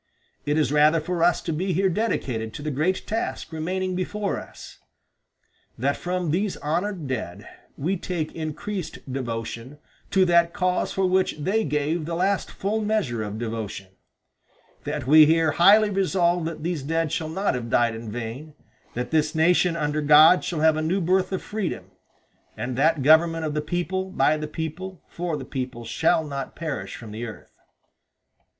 [0.47, 4.39] It is rather for us to be here dedicated to the great task remaining before
[4.39, 4.79] us
[5.77, 9.77] that from these honored dead we take increased devotion
[10.09, 13.89] to that cause for which they gave the last full measure of devotion;
[14.85, 18.55] that we here highly resolve that these dead shall not have died in vain;
[18.95, 21.91] that this nation, under God, shall have a new birth of freedom;
[22.57, 26.95] and that government of the people, by the people, for the people, shall not perish
[26.95, 27.51] from the earth."